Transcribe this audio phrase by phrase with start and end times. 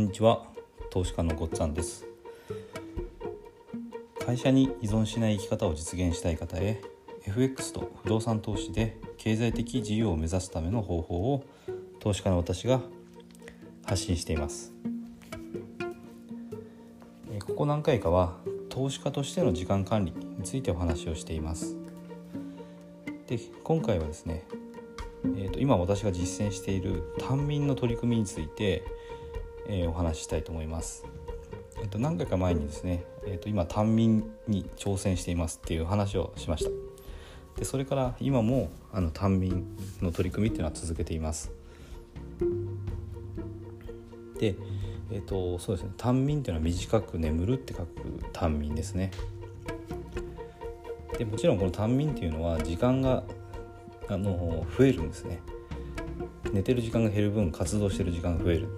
[0.00, 0.46] んにちは。
[0.88, 2.06] 投資家のごっつぁんです。
[4.24, 6.80] 会社に依存しない生き方を実現したい方へ
[7.26, 11.44] FX と不動産投資で経済的自由を目指すための方法を
[11.98, 12.80] 投資家の私が
[13.84, 14.72] 発信しています。
[17.46, 18.38] ここ何回かは
[18.70, 21.76] 投資家としての時間管理についてお話をしています。
[23.26, 24.44] で今回はですね、
[25.36, 28.82] えーと、今私が実践している単民の取り組みについて、
[29.72, 31.06] えー、お話ししたいと思います。
[31.80, 36.70] えーと、何回か前にですね、えーと、今単民に挑戦していますっていう話をしました。
[37.56, 39.64] でそれから今もあの単民
[40.02, 41.52] の取り組みっていうのは続けています。
[44.40, 44.56] で、
[45.12, 47.86] えー、とそうですね単民っていうのは短く眠るって書く
[48.32, 49.12] 単民ですね。
[51.16, 53.22] でもちろんこの短眠っていうのは時間が
[54.08, 55.40] あの増えるんですね
[56.50, 58.68] 寝てる時間が減る分活動してる時間が増える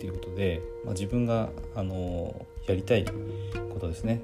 [0.00, 4.22] っていうことで、まあ、自分があのやりたいことですね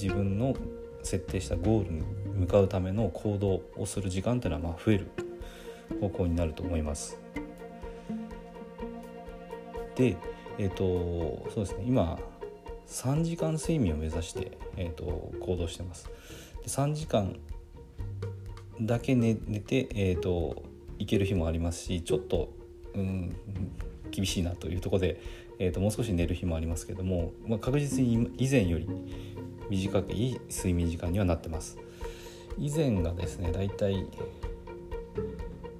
[0.00, 0.54] 自分の
[1.02, 2.02] 設定したゴールに
[2.36, 5.10] 向かうための行動をする時間っていうのはまあ増える
[6.00, 7.18] 方向になると思います。
[9.96, 10.16] で、
[10.58, 12.16] えーと、そうですね今
[12.86, 16.08] 3時間睡眠を目指して、えーと行動してます。
[16.62, 17.36] で3時間
[18.80, 20.62] だけ寝寝て、えーと、
[21.00, 22.50] 行ける日もありますしちょっと、
[22.94, 23.34] うん、
[24.10, 25.20] 厳しいなというところで、
[25.58, 28.88] えーと、もう少し寝る日もありますけども、まあ、確実に以前より
[29.68, 31.78] 短くいい睡眠時間にはなってます。
[32.58, 34.06] 以前がですねだいたい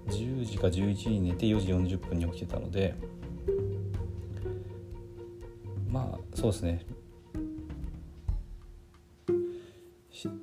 [0.09, 2.95] 10時か11時に寝て4時40分に起きてたので
[5.89, 6.87] まあそうですね。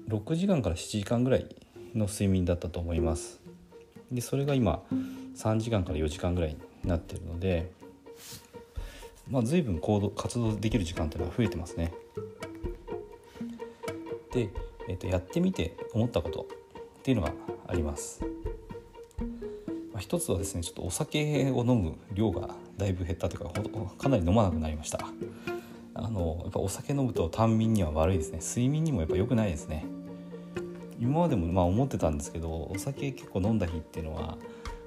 [0.09, 1.45] 6時間から7時間ぐらい
[1.93, 3.39] の睡眠だったと思います。
[4.11, 4.81] でそれが今
[5.35, 7.71] 3時間から4時間ぐらいになってるので
[9.29, 11.93] まあ随分行動活動できる時間というのは増えてますね。
[14.31, 14.49] で、
[14.87, 17.33] えー、とやってみて思ったことっていうのが
[17.67, 18.21] あります。
[19.91, 23.51] まあ、一つはですねちょっとお酒を飲む量がだいぶ減ったというか
[23.97, 24.99] かなり飲まなくなりました。
[25.93, 28.39] あのやっぱお酒飲むと短眠には悪いですね。
[28.39, 29.85] 睡眠にもやっぱ良くないですね。
[30.99, 34.37] 今までもまあ思ってたんですけどお酒結構飲んだ日っていうのは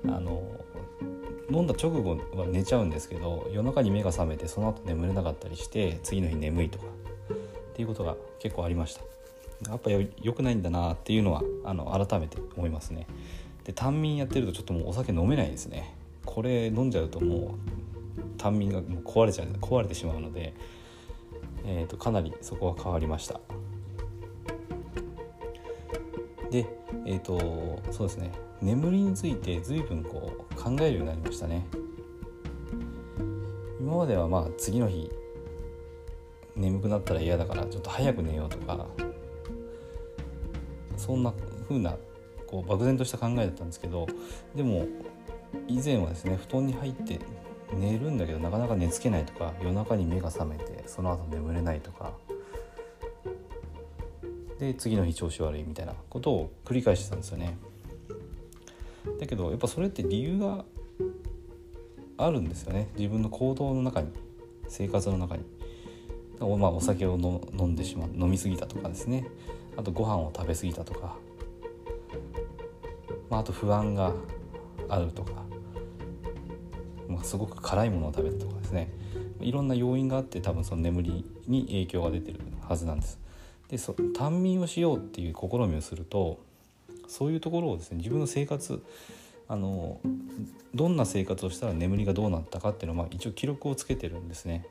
[0.07, 0.43] あの
[1.51, 7.37] 飲んだ直後は寝ちゃうんですけど夜中に目が覚めてその後眠れなかったりして次の日眠いとかっ
[7.75, 9.03] ていうことが結構ありました。
[9.69, 13.07] やっぱ良くないんだなっていうのはあの改めて思いますね。
[13.65, 15.95] で単眠やってるとちょっともうお酒飲めないですね。
[16.25, 20.55] これ飲んじゃうともう単眠がもう壊れちゃう壊れてしまうので
[21.65, 23.41] えーと、かなりそこは変わりました。
[26.51, 26.67] で
[27.07, 28.33] えっ、ー、とそうですね。
[28.61, 31.67] 眠りについて随分こう考えるようになりましたね。
[33.81, 35.11] 今まではまあ次の日
[36.55, 38.87] 眠くなったら嫌だからちょっと早く寝ようとか
[40.97, 41.33] そんな
[41.69, 41.97] 風な
[42.47, 44.07] こう漠然とした考えだったんですけど
[44.55, 44.87] でも
[45.67, 47.19] 以前はですね布団に入って
[47.73, 52.13] 寝るんだけどなかなか寝つけないとか夜中に目が覚めてその後眠れないとか
[54.61, 57.57] で次の日調子悪いみたいなことを繰り返してたんですよね。
[59.19, 60.67] だけどやっぱそれって理由が
[62.19, 62.89] あるんですよね。
[62.97, 64.09] 自分の行動の中に
[64.69, 65.45] 生活の中に。
[66.41, 69.27] まあ、お酒を飲んでしまう飲み過ぎたとかですね。
[69.77, 71.17] あとご飯を食べ過ぎたとか、
[73.29, 74.15] まあ、あと不安が
[74.89, 75.33] あるとか。
[77.09, 78.91] まあ、すごく辛いものを食べたとかですね。
[79.41, 83.19] いろんな要因があって多分その眠りに影響が出てるはずなんです。
[83.71, 86.41] でそ短眠をしようっていう試みをすると
[87.07, 88.83] そういうところをですね自分の生活
[89.49, 90.01] あの
[90.75, 94.67] どんな生活をしたら眠りがどうなったかっていうのは、まあ、一応記録をつけてるんですね。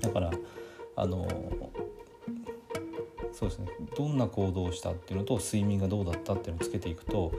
[0.00, 0.30] だから
[0.96, 1.26] あの
[3.32, 7.32] そうですねどんな行動をしたっていうのと睡眠がどうだったっていうのをつけていくと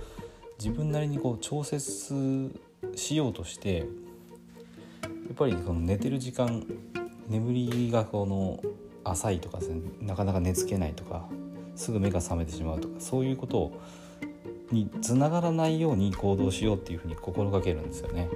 [0.59, 2.51] 自分なりにこう調節
[2.95, 6.65] しようとしてやっぱりその寝てる時間
[7.27, 8.59] 眠りがこの
[9.05, 11.29] 浅いとかですねなかなか寝つけないとか
[11.75, 13.71] すぐ目が覚めてしまうとかそういうこと
[14.71, 18.29] につながらないように行動しようっていうふうに心がけるんですよね。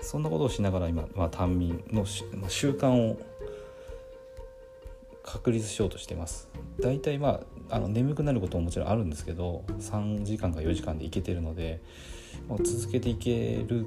[0.00, 3.20] そんなことをしながら今、まあ、短眠の習慣を
[5.22, 6.48] 確立しようとしてます。
[6.80, 11.82] だいたいまああの眠くなることももちろんあるんですけど3時間か4時間でいけてるので、
[12.48, 13.86] まあ、続けていける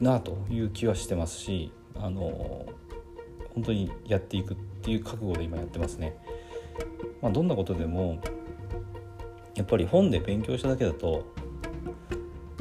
[0.00, 2.66] なという気はしてますしあの
[3.56, 6.16] 本当にやっていくっていう覚悟で今やってますね。
[7.20, 8.20] まあ、どんなことでも
[9.56, 11.24] やっぱり本で勉強しただけだと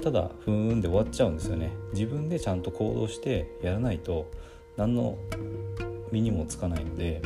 [0.01, 4.31] ただふーんで終わっちゃうんですよね自分でちゃんと行動してやらないと
[4.77, 5.17] 何の
[6.11, 7.21] 身にもつかないので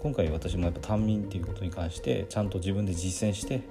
[0.00, 3.62] 今回私もやっぱ単民っていうことに関してちゃんと自分で実践して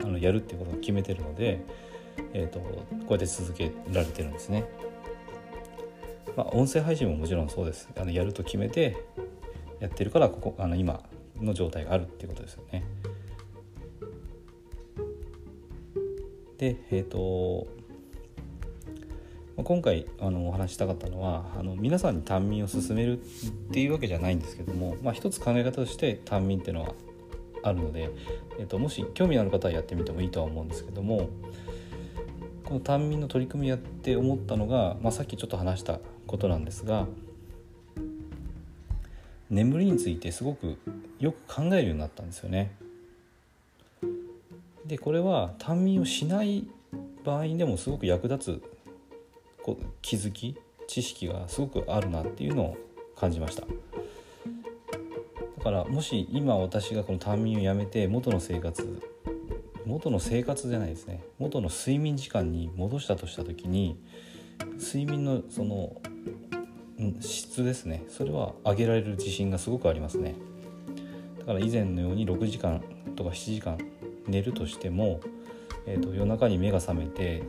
[0.00, 1.64] あのやるっていうことを決めてるので、
[2.32, 4.64] えーと、こうやって続けられてるんですね。
[6.36, 8.96] まあ、音声配信ももちろんそうですあのやると決めて
[9.80, 11.02] やってるからここあの今
[11.40, 12.84] の状態があるっていうことですよね。
[16.58, 17.66] でえっ、ー、と
[19.56, 23.22] 今回あのお話したかったのはあの皆さんに単民を進めるっ
[23.72, 26.94] ていうわけじゃないんですけども、まあ、一つ考え方として単民っていうのは
[27.62, 28.10] あるので、
[28.58, 31.28] えーと、もし興味のある方はやってみてもいいとは思うんですけども
[32.64, 36.00] この単民の取り組みやって思ったのが、まあ、さっきちょっと話した
[36.32, 37.06] ことなんですが
[39.50, 40.78] 眠りについてすごく
[41.20, 42.74] よく考えるようになったんですよね。
[44.86, 46.66] でこれは単民をしない
[47.22, 48.62] 場合でもすごく役立つ
[49.62, 50.56] こう気づき
[50.88, 52.76] 知識がすごくあるなっていうのを
[53.14, 53.68] 感じましただ
[55.62, 59.00] からもし今私がこの単民をやめて元の生活
[59.86, 63.96] 元の生活じゃないですね元の睡眠時間に戻したとした時に
[64.78, 65.94] 睡眠のその
[67.20, 68.04] 質ですね。
[68.08, 70.34] それは上げられる自信がすごくありますね。
[71.40, 72.82] だから以前のように6時間
[73.16, 73.78] とか7時間
[74.26, 75.20] 寝るとしても、
[75.86, 77.42] えーと、夜中に目が覚めて、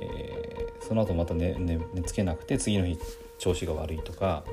[0.00, 2.98] えー、その後また寝寝寝つけなくて次の日
[3.38, 4.44] 調子が悪いとか、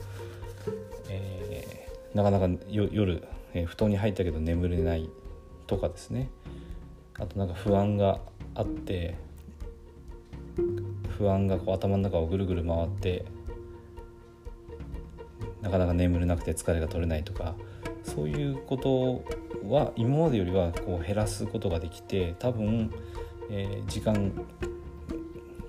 [1.10, 3.24] えー、なかなか夜、
[3.54, 5.10] えー、布団に入ったけど眠れない
[5.66, 6.30] とかですね。
[7.20, 8.20] あとなんか不安が
[8.56, 9.16] あって
[11.18, 13.26] 不安がこう頭の中をぐるぐる回って
[15.62, 17.56] なかなか眠れなくて疲れが取れないとか
[18.04, 19.24] そういうこと
[19.70, 22.92] は今までよりはこう減らすことができて多分、
[23.50, 24.32] えー、時間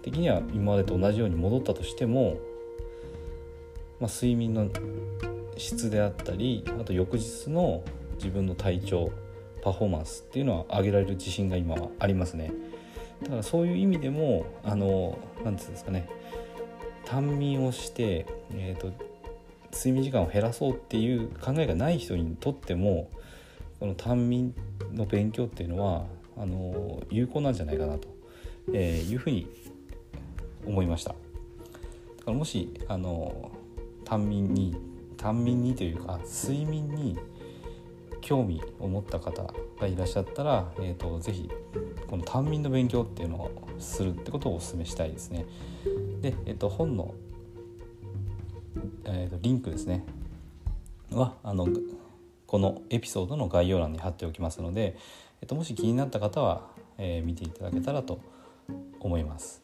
[0.02, 2.38] 的には今までと同じように戻ったとしても、
[4.00, 4.68] まあ、睡眠の
[5.56, 7.82] 質であったりあと翌日の
[8.14, 9.10] 自分の体調
[9.62, 12.52] パフォーマンスっていうのは上げられる自信が今はありますね。
[13.22, 16.08] だからそういう意味でもあの何て言うんですかね
[17.04, 18.92] 短眠をして、えーと
[19.72, 23.10] 睡眠時間を減らそうっていう考えがない人にとっても
[23.80, 24.54] この単民
[24.94, 26.04] の勉強っていうのは
[26.36, 28.08] あの有効なんじゃないかなと、
[28.72, 29.48] えー、いうふうに
[30.66, 31.20] 思いましただか
[32.26, 33.50] らもしあの
[34.04, 34.76] 単民に
[35.16, 37.18] 単民にというか睡眠に
[38.20, 41.48] 興味を持った方がいらっしゃったら、えーと、ぜひ
[42.08, 45.46] この単民の勉強っていうのをするってことをお勧めしたいですね。
[46.20, 47.14] で、えーと、本の、
[49.04, 50.04] えーとリンクですね
[51.10, 51.66] はあの
[52.46, 54.96] このエピソードの概要欄に貼っておきますので、
[55.42, 58.20] えっと、もし気になった方は、えー、見ていただけたらと
[59.00, 59.62] 思います。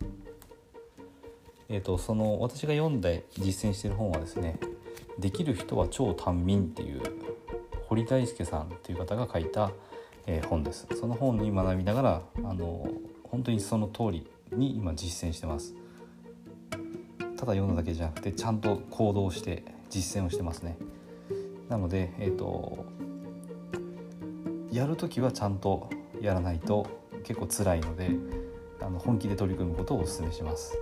[1.70, 4.58] えっと、その私が読んで実践している本はですね
[5.18, 7.00] 「できる人は超短民」っていう
[7.88, 9.72] 堀大輔さんという方が書いた、
[10.26, 10.86] えー、本です。
[10.94, 12.86] その本に学びながらあの
[13.22, 15.74] 本当にその通りに今実践してます。
[17.36, 20.76] ただ読んだだけじゃなくてちゃんと行動して実践をしてますね。
[21.68, 22.84] なので、えーと、
[24.70, 25.88] やる時はちゃんと
[26.20, 26.86] やらないと
[27.24, 28.10] 結構辛いので
[28.80, 30.78] あの本気で取り組むことをお勧めします。